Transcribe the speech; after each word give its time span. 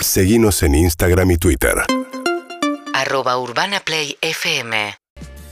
Seguimos 0.00 0.62
en 0.62 0.76
Instagram 0.76 1.32
y 1.32 1.36
Twitter. 1.38 1.74
Arroba 2.94 3.38
Urbana 3.38 3.80
Play 3.80 4.16
FM. 4.20 4.94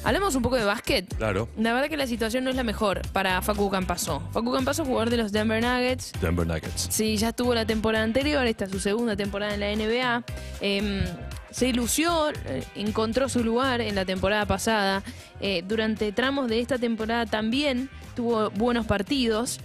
Hablemos 0.04 0.36
un 0.36 0.42
poco 0.42 0.54
de 0.54 0.64
básquet. 0.64 1.12
Claro. 1.16 1.48
La 1.58 1.72
verdad 1.72 1.88
que 1.88 1.96
la 1.96 2.06
situación 2.06 2.44
no 2.44 2.50
es 2.50 2.56
la 2.56 2.62
mejor 2.62 3.02
para 3.12 3.42
Facu 3.42 3.68
Campaso. 3.70 4.22
Facu 4.32 4.52
Campaso, 4.52 4.84
jugador 4.84 5.10
de 5.10 5.16
los 5.16 5.32
Denver 5.32 5.60
Nuggets. 5.60 6.12
Denver 6.20 6.46
Nuggets. 6.46 6.88
Sí, 6.90 7.16
ya 7.16 7.30
estuvo 7.30 7.54
la 7.54 7.66
temporada 7.66 8.04
anterior, 8.04 8.46
esta 8.46 8.66
es 8.66 8.70
su 8.70 8.78
segunda 8.78 9.16
temporada 9.16 9.54
en 9.54 9.60
la 9.60 9.72
NBA. 9.72 10.24
Em, 10.60 11.04
se 11.50 11.68
ilusió, 11.68 12.30
eh, 12.30 12.62
encontró 12.76 13.28
su 13.28 13.42
lugar 13.42 13.80
en 13.80 13.96
la 13.96 14.04
temporada 14.04 14.46
pasada. 14.46 15.02
Eh, 15.40 15.64
durante 15.66 16.12
tramos 16.12 16.48
de 16.48 16.60
esta 16.60 16.78
temporada 16.78 17.26
también 17.26 17.90
tuvo 18.14 18.50
buenos 18.50 18.86
partidos. 18.86 19.58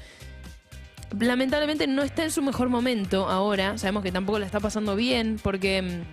Lamentablemente 1.22 1.88
no 1.88 2.02
está 2.02 2.24
en 2.24 2.32
su 2.32 2.42
mejor 2.42 2.70
momento 2.70 3.30
ahora. 3.30 3.78
Sabemos 3.78 4.04
que 4.04 4.12
tampoco 4.12 4.40
la 4.40 4.46
está 4.46 4.60
pasando 4.60 4.96
bien 4.96 5.40
porque 5.42 5.78
em, 5.78 6.04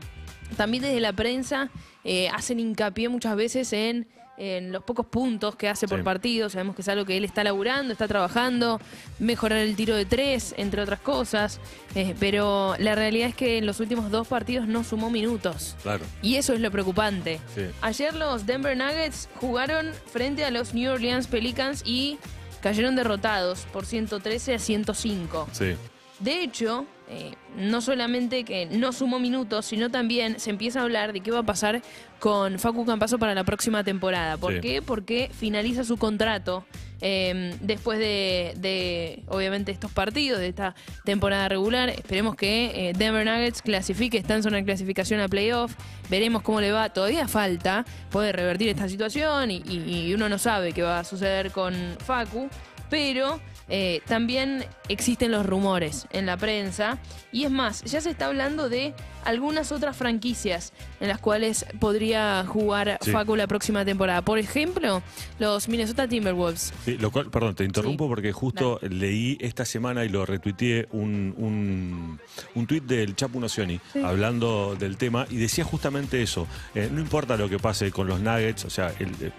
también 0.57 0.83
desde 0.83 1.01
la 1.01 1.13
prensa 1.13 1.71
eh, 2.05 2.29
hacen 2.29 2.61
hincapié 2.61 3.09
muchas 3.09 3.35
veces 3.37 3.73
en, 3.73 4.07
en 4.37 4.71
los 4.71 4.85
pocos 4.85 5.07
puntos 5.07 5.57
que 5.57 5.69
hace 5.69 5.89
por 5.89 5.99
Sí. 5.99 6.05
partido. 6.05 6.49
Sabemos 6.49 6.77
que 6.77 6.83
es 6.83 6.89
algo 6.89 7.05
que 7.05 7.17
él 7.17 7.25
está 7.25 7.43
laburando, 7.43 7.93
está 7.93 8.07
trabajando, 8.07 8.81
mejorar 9.19 9.59
el 9.59 9.75
tiro 9.77 9.97
de 9.97 10.05
tres, 10.05 10.55
entre 10.59 10.81
otras 10.83 11.01
cosas. 11.01 11.59
Eh, 11.95 12.15
pero 12.21 12.75
la 12.79 12.95
realidad 12.95 13.29
es 13.29 13.35
que 13.35 13.59
en 13.59 13.67
los 13.67 13.81
últimos 13.81 14.11
dos 14.11 14.29
partidos 14.29 14.69
no 14.69 14.85
sumó 14.85 15.11
minutos. 15.11 15.75
Claro. 15.83 16.05
Y 16.23 16.37
eso 16.37 16.53
es 16.53 16.61
lo 16.61 16.71
preocupante. 16.71 17.41
Sí. 17.55 17.63
Ayer 17.83 18.15
los 18.15 18.47
Denver 18.47 18.77
Nuggets 18.77 19.29
jugaron 19.41 19.91
frente 20.13 20.45
a 20.45 20.51
los 20.51 20.73
New 20.75 20.93
Orleans 20.93 21.27
Pelicans 21.27 21.83
y 21.85 22.19
cayeron 22.61 22.97
derrotados 22.97 23.67
por 23.73 23.87
113 23.87 24.55
a 24.55 24.59
105. 24.59 25.49
Sí. 25.53 25.77
De 26.21 26.43
hecho, 26.43 26.85
eh, 27.09 27.33
no 27.57 27.81
solamente 27.81 28.45
que 28.45 28.67
no 28.67 28.93
sumó 28.93 29.19
minutos, 29.21 29.67
sino 29.67 29.89
también 29.91 30.41
se 30.41 30.51
empieza 30.51 30.81
a 30.81 30.83
hablar 30.83 31.13
de 31.13 31.21
qué 31.21 31.31
va 31.31 31.39
a 31.41 31.43
pasar 31.45 31.81
con 32.19 32.59
Facu 32.59 32.85
Campaso 32.85 33.19
para 33.19 33.35
la 33.35 33.45
próxima 33.45 33.85
temporada. 33.85 34.37
¿Por 34.37 34.55
Sí. 34.55 34.61
qué? 34.61 34.83
Porque 34.83 35.31
finaliza 35.33 35.85
su 35.85 35.97
contrato 35.97 36.65
eh, 37.01 37.55
después 37.61 38.01
de, 38.01 38.55
de, 38.57 39.23
obviamente, 39.29 39.71
estos 39.71 39.93
partidos, 39.93 40.41
de 40.41 40.49
esta 40.49 40.75
temporada 41.05 41.49
regular. 41.49 41.89
Esperemos 41.91 42.35
que 42.35 42.89
eh, 42.89 42.93
Denver 42.97 43.25
Nuggets 43.25 43.63
clasifique, 43.63 44.19
está 44.19 44.35
en 44.35 44.43
zona 44.43 44.57
de 44.57 44.65
clasificación 44.65 45.21
a 45.21 45.29
playoff. 45.29 45.77
Veremos 46.11 46.43
cómo 46.43 46.61
le 46.61 46.73
va. 46.73 46.89
Todavía 46.89 47.29
falta, 47.29 47.85
puede 48.11 48.33
revertir 48.33 48.69
esta 48.69 48.89
situación 48.89 49.53
y, 49.53 49.63
y- 49.69 50.07
y 50.09 50.15
uno 50.15 50.29
no 50.29 50.39
sabe 50.39 50.73
qué 50.73 50.83
va 50.83 50.99
a 50.99 51.05
suceder 51.05 51.53
con 51.53 51.73
Facu. 52.05 52.49
Pero 52.91 53.39
eh, 53.69 54.01
también 54.07 54.65
existen 54.89 55.31
los 55.33 55.45
rumores 55.47 56.07
en 56.11 56.27
la 56.27 56.37
prensa. 56.37 56.99
Y 57.33 57.45
es 57.45 57.51
más, 57.51 57.83
ya 57.85 58.01
se 58.01 58.11
está 58.11 58.27
hablando 58.27 58.69
de 58.69 58.95
algunas 59.25 59.73
otras 59.73 59.97
franquicias 59.97 60.73
en 61.01 61.09
las 61.09 61.19
cuales 61.19 61.67
podría 61.79 62.45
jugar 62.47 62.99
Sí. 63.03 63.11
Facu 63.11 63.37
la 63.37 63.47
próxima 63.47 63.85
temporada. 63.85 64.23
Por 64.23 64.39
ejemplo, 64.39 65.03
los 65.39 65.69
Minnesota 65.69 66.09
Timberwolves. 66.09 66.73
Sí, 66.85 66.97
lo 66.99 67.11
cual, 67.11 67.31
perdón, 67.31 67.55
te 67.55 67.65
interrumpo 67.65 68.05
Sí. 68.05 68.09
porque 68.09 68.33
justo 68.33 68.79
leí 68.83 69.37
esta 69.41 69.65
semana 69.65 70.05
y 70.05 70.09
lo 70.09 70.25
retuiteé 70.25 70.89
un, 70.93 71.35
un, 71.37 72.19
un 72.55 72.67
tuit 72.67 72.85
del 72.85 73.15
Chapu 73.17 73.39
Nocioni 73.41 73.79
hablando 74.03 74.77
del 74.77 74.97
tema 74.97 75.27
y 75.31 75.37
decía 75.37 75.65
justamente 75.65 76.23
eso. 76.23 76.47
Eh, 76.75 76.89
no 76.91 77.01
importa 77.01 77.37
lo 77.37 77.49
que 77.51 77.59
pase 77.59 77.91
con 77.93 78.07
los 78.09 78.21
Nuggets, 78.21 78.65
o 78.65 78.71
sea, 78.71 78.93
el, 78.99 79.09
eh, 79.21 79.33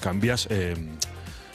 cambias. 0.00 0.46
eh, 0.50 0.76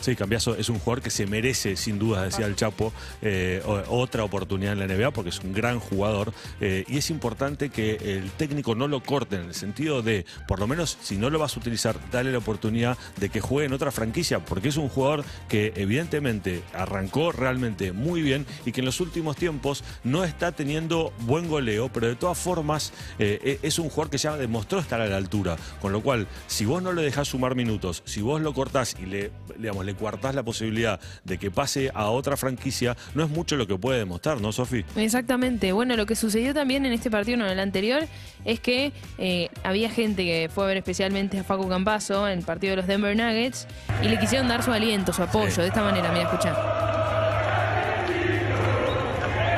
Sí, 0.02 0.16
Cambiaso 0.16 0.56
es 0.56 0.70
un 0.70 0.80
jugador 0.80 1.02
que 1.04 1.10
se 1.10 1.28
merece, 1.28 1.76
sin 1.76 2.00
duda, 2.00 2.24
decía 2.24 2.46
el 2.46 2.56
Chapo, 2.56 2.94
eh, 3.22 3.62
otra 3.90 4.24
oportunidad 4.24 4.74
en 4.74 4.80
la 4.80 4.88
NBA 4.88 5.12
porque 5.12 5.30
es 5.30 5.40
un 5.40 5.54
gran 5.54 5.80
jugador. 5.80 6.34
eh, 6.62 6.86
y 6.88 6.98
es 6.98 7.10
importante 7.10 7.70
que 7.70 7.96
el 7.96 8.32
técnico 8.32 8.76
no 8.76 8.88
lo 8.88 9.04
corte 9.04 9.36
en 9.36 9.44
el 9.44 9.54
sentido 9.54 10.02
de, 10.02 10.26
por 10.48 10.60
lo 10.60 10.68
menos, 10.68 10.98
si 11.02 11.18
no 11.18 11.30
lo 11.30 11.40
vas 11.40 11.56
a 11.56 11.60
utilizar, 11.60 11.98
dale 12.12 12.32
la 12.32 12.38
oportunidad 12.38 12.98
de 13.18 13.30
que 13.30 13.42
juegue 13.42 13.68
en 13.68 13.74
otra 13.74 13.92
franquicia, 13.92 14.40
porque 14.40 14.70
es 14.70 14.78
un 14.78 14.90
jugador 14.90 15.26
que, 15.50 15.74
evidentemente, 15.76 16.64
arrancó 16.74 17.32
realmente 17.32 17.92
muy 17.92 18.22
bien 18.22 18.46
y 18.66 18.72
que 18.72 18.82
en 18.82 18.86
los 18.86 19.02
últimos 19.02 19.36
tiempos 19.36 19.84
no 20.04 20.24
está 20.24 20.52
teniendo 20.54 21.12
buen 21.22 21.48
goleo, 21.50 21.90
pero 21.90 22.08
de 22.08 22.16
todas 22.16 22.38
formas 22.38 22.94
eh, 23.20 23.60
es 23.62 23.80
un 23.80 23.90
jugador 23.90 24.10
que 24.10 24.18
ya 24.18 24.38
demostró 24.38 24.80
estar 24.80 25.02
a 25.02 25.08
la 25.08 25.18
altura. 25.18 25.58
Con 25.82 25.92
lo 25.92 26.02
cual, 26.02 26.28
si 26.48 26.66
vos 26.66 26.82
no 26.82 26.94
le 26.94 27.02
dejás 27.02 27.28
sumar 27.30 27.56
minutos, 27.56 28.02
si 28.06 28.22
vos 28.22 28.42
lo 28.42 28.54
cortás 28.54 28.96
y 29.02 29.06
le, 29.06 29.32
digamos, 29.58 29.89
le 29.90 29.96
cuartás 29.96 30.36
la 30.36 30.44
posibilidad 30.44 31.00
de 31.24 31.38
que 31.40 31.50
pase 31.50 31.90
a 31.96 32.10
otra 32.10 32.38
franquicia, 32.38 32.96
no 33.16 33.24
es 33.24 33.30
mucho 33.30 33.56
lo 33.56 33.66
que 33.66 33.76
puede 33.76 33.98
demostrar, 33.98 34.40
¿no, 34.40 34.52
Sofi? 34.52 34.86
Exactamente. 34.96 35.72
Bueno, 35.72 35.96
lo 35.98 36.06
que 36.06 36.16
sucedió 36.16 36.54
también 36.54 36.86
en 36.86 36.94
este 36.94 37.10
partido, 37.10 37.38
no 37.38 37.46
en 37.46 37.52
el 37.54 37.60
anterior, 37.60 38.04
es 38.46 38.60
que 38.60 38.92
eh, 39.18 39.50
había 39.64 39.90
gente 39.90 40.24
que 40.24 40.50
fue 40.54 40.64
a 40.66 40.68
ver 40.68 40.78
especialmente 40.78 41.40
a 41.40 41.44
Facu 41.44 41.68
Campaso 41.68 42.28
en 42.28 42.38
el 42.40 42.46
partido 42.46 42.72
de 42.72 42.78
los 42.78 42.88
Denver 42.88 43.16
Nuggets 43.16 43.68
y 44.04 44.10
le 44.10 44.20
quisieron 44.20 44.48
dar 44.48 44.62
su 44.62 44.72
aliento, 44.72 45.12
su 45.12 45.24
apoyo, 45.24 45.50
Sí. 45.50 45.62
de 45.62 45.68
esta 45.68 45.82
manera, 45.82 46.12
mira, 46.12 46.26
escucha. 46.26 46.54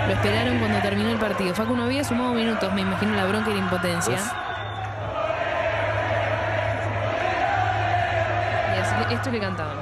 Lo 0.08 0.14
esperaron 0.14 0.60
cuando 0.60 0.80
terminó 0.80 1.10
el 1.10 1.18
partido. 1.20 1.54
Facu 1.54 1.76
no 1.76 1.84
había 1.84 2.04
sumado 2.06 2.34
minutos, 2.34 2.74
me 2.74 2.82
imagino 2.82 3.14
la 3.16 3.26
bronca 3.26 3.50
y 3.50 3.54
la 3.54 3.60
impotencia. 3.60 4.14
Uf. 4.16 4.32
Esto 9.12 9.30
le 9.30 9.40
cantaban. 9.40 9.78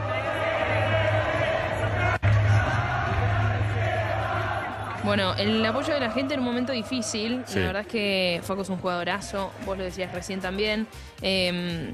Bueno, 5.04 5.34
el 5.36 5.66
apoyo 5.66 5.94
de 5.94 6.00
la 6.00 6.12
gente 6.12 6.34
en 6.34 6.42
un 6.42 6.46
momento 6.46 6.74
difícil. 6.74 7.44
Sí. 7.46 7.60
La 7.60 7.68
verdad 7.68 7.82
es 7.84 7.88
que 7.88 8.42
Facu 8.44 8.62
es 8.62 8.70
un 8.70 8.78
jugadorazo. 8.78 9.52
Vos 9.66 9.78
lo 9.78 9.84
decías 9.84 10.14
recién 10.14 10.42
también. 10.42 10.88
Eh, 11.22 11.94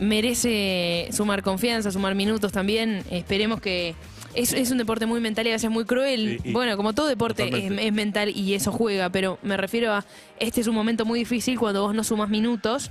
merece 0.00 1.08
sumar 1.12 1.42
confianza, 1.42 1.90
sumar 1.90 2.14
minutos 2.14 2.52
también. 2.52 3.02
Esperemos 3.10 3.60
que. 3.60 3.94
Es, 4.36 4.52
es 4.52 4.70
un 4.70 4.78
deporte 4.78 5.06
muy 5.06 5.20
mental 5.20 5.46
y 5.46 5.50
a 5.50 5.54
veces 5.54 5.70
muy 5.70 5.84
cruel. 5.84 6.40
Y- 6.44 6.52
bueno, 6.52 6.76
como 6.76 6.92
todo 6.94 7.06
deporte 7.08 7.48
es, 7.86 7.92
mental 7.92 8.28
y 8.34 8.54
eso 8.54 8.70
juega, 8.72 9.10
pero 9.10 9.38
me 9.42 9.56
refiero 9.56 9.92
a 9.92 10.04
este 10.38 10.60
es 10.60 10.66
un 10.66 10.74
momento 10.74 11.04
muy 11.04 11.18
difícil 11.20 11.58
cuando 11.58 11.82
vos 11.82 11.94
no 11.94 12.04
sumas 12.04 12.28
minutos 12.28 12.90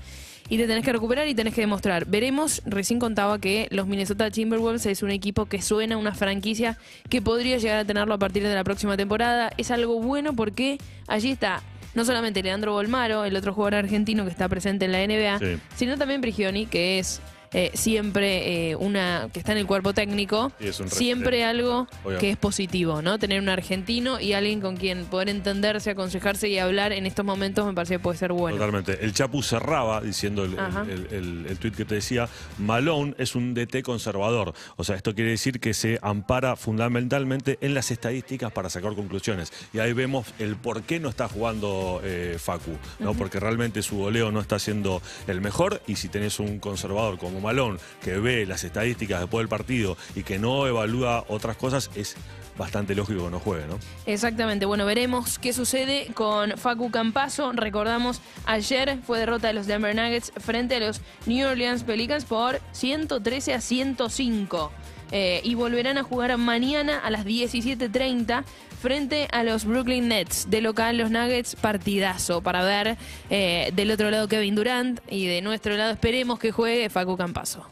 y 0.50 0.58
te 0.58 0.68
tenés 0.68 0.84
que 0.86 0.92
recuperar 0.94 1.28
y 1.28 1.34
tenés 1.36 1.54
que 1.56 1.62
demostrar. 1.62 2.06
Veremos, 2.06 2.62
recién 2.66 3.00
contaba 3.00 3.40
que 3.40 3.68
los 3.72 3.88
Minnesota 3.88 4.30
Timberwolves 4.30 4.86
es 4.86 5.02
un 5.04 5.10
equipo 5.12 5.46
que 5.48 5.62
suena 5.62 5.96
a 5.96 5.98
una 5.98 6.14
franquicia 6.14 6.78
que 7.10 7.22
podría 7.22 7.58
llegar 7.58 7.80
a 7.80 7.86
tenerlo 7.86 8.14
a 8.14 8.18
partir 8.20 8.44
de 8.44 8.54
la 8.54 8.64
próxima 8.64 8.96
temporada. 8.98 9.52
Es 9.58 9.72
algo 9.72 10.00
bueno 10.02 10.36
porque 10.36 10.78
allí 11.08 11.32
está 11.32 11.62
no 11.96 12.04
solamente 12.06 12.44
Leandro 12.44 12.74
Bolmaro, 12.74 13.24
el 13.24 13.36
otro 13.38 13.54
jugador 13.54 13.76
argentino 13.76 14.26
que 14.26 14.30
está 14.32 14.50
presente 14.50 14.84
en 14.86 14.92
la 14.92 15.00
NBA, 15.08 15.40
Sí. 15.40 15.62
sino 15.78 15.98
también 15.98 16.20
Prigioni, 16.22 16.66
que 16.66 17.00
es 17.00 17.22
eh, 17.54 17.72
siempre 17.74 18.72
eh, 18.72 18.76
una 18.76 19.30
que 19.32 19.40
está 19.40 19.52
en 19.52 19.60
el 19.60 19.66
cuerpo 19.66 19.94
técnico, 19.94 20.52
Y 20.60 20.68
es 20.68 20.80
un 20.80 20.90
siempre 20.90 21.44
algo 21.44 21.88
obviamente. 22.04 22.20
que 22.20 22.32
es 22.32 22.38
positivo, 22.38 23.02
¿no? 23.02 23.20
Tener 23.20 23.42
un 23.42 23.50
argentino 23.50 24.20
y 24.20 24.34
alguien 24.34 24.62
con 24.62 24.78
quien 24.78 25.06
poder 25.06 25.30
entenderse, 25.30 25.92
aconsejarse 25.92 26.50
y 26.50 26.58
hablar 26.58 26.92
en 26.92 27.06
estos 27.06 27.26
momentos 27.26 27.66
me 27.66 27.74
parece 27.74 27.96
que 27.96 28.00
puede 28.00 28.18
ser 28.18 28.34
bueno. 28.34 28.58
Totalmente. 28.58 29.04
El 29.04 29.14
Chapu 29.14 29.42
cerraba 29.42 30.02
diciendo 30.02 30.44
el, 30.46 30.58
Ajá. 30.60 30.86
el, 30.90 31.58
tuit 31.60 31.76
que 31.76 31.86
te 31.86 31.96
decía, 31.96 32.28
Malone 32.58 33.16
es 33.18 33.36
un 33.36 33.54
DT 33.54 33.82
conservador. 33.84 34.54
O 34.76 34.84
sea, 34.84 34.96
esto 34.96 35.14
quiere 35.16 35.32
decir 35.32 35.60
que 35.60 35.74
se 35.74 36.00
ampara 36.02 36.56
fundamentalmente 36.56 37.58
en 37.62 37.74
las 37.74 37.92
estadísticas 37.92 38.52
para 38.52 38.70
sacar 38.70 38.96
conclusiones. 38.96 39.52
Y 39.74 39.80
ahí 39.80 39.94
vemos 39.94 40.28
el 40.40 40.56
por 40.56 40.84
qué 40.84 41.00
no 41.00 41.10
está 41.10 41.28
jugando 41.28 42.02
eh, 42.04 42.38
Facu, 42.40 42.78
¿no? 43.00 43.14
Porque 43.14 43.40
realmente 43.40 43.82
su 43.82 43.98
goleo 43.98 44.32
no 44.32 44.40
está 44.40 44.60
siendo 44.60 45.02
el 45.28 45.42
mejor. 45.42 45.82
Y 45.88 45.96
si 45.96 46.10
tenés 46.10 46.40
un 46.40 46.60
conservador 46.60 47.18
como 47.18 47.35
Malone 47.42 47.80
que 48.02 48.18
ve 48.18 48.46
las 48.46 48.64
estadísticas 48.64 49.22
después 49.22 49.42
del 49.42 49.50
partido 49.50 49.98
y 50.16 50.24
que 50.24 50.40
no 50.40 50.68
evalúa 50.68 51.26
otras 51.28 51.58
cosas, 51.58 51.90
es 51.96 52.16
bastante 52.58 52.96
lógico 52.96 53.26
que 53.26 53.32
no 53.32 53.40
juegue, 53.40 53.68
¿no? 53.68 53.80
Exactamente, 54.06 54.66
bueno, 54.66 54.86
veremos 54.86 55.40
qué 55.40 55.54
sucede 55.54 56.08
con 56.14 56.58
Facu 56.58 56.90
Campaso. 56.92 57.52
Recordamos, 57.52 58.22
ayer 58.46 58.98
fue 59.06 59.20
derrota 59.20 59.48
de 59.48 59.54
los 59.54 59.68
Denver 59.68 59.96
Nuggets 59.96 60.32
frente 60.38 60.76
a 60.76 60.80
los 60.80 61.02
New 61.26 61.48
Orleans 61.48 61.84
Pelicans 61.84 62.26
por 62.26 62.62
113 62.72 63.54
a 63.54 63.62
105. 63.62 64.72
Eh, 65.12 65.42
y 65.44 65.56
volverán 65.56 65.98
a 65.98 66.04
jugar 66.04 66.38
mañana 66.38 67.00
a 67.00 67.10
las 67.10 67.26
17.30 67.26 68.44
frente 68.82 69.28
a 69.32 69.44
los 69.44 69.66
Brooklyn 69.66 70.08
Nets. 70.08 70.50
De 70.50 70.62
local, 70.62 70.98
los 70.98 71.12
Nuggets, 71.12 71.56
partidazo 71.56 72.42
para 72.42 72.64
ver 72.64 72.98
eh, 73.30 73.72
del 73.76 73.92
otro 73.92 74.10
lado 74.12 74.28
Kevin 74.28 74.56
Durant 74.56 75.00
y 75.10 75.28
de 75.28 75.42
nuestro 75.42 75.76
lado 75.76 75.92
esperemos 75.92 76.40
que 76.40 76.52
juegue 76.52 76.90
Facu 76.90 77.18
Campaso. 77.18 77.70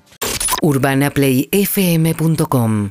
UrbanaPlayFM.com 0.62 2.90